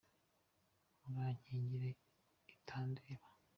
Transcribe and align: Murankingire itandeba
Murankingire 1.01 1.87
itandeba 2.55 3.27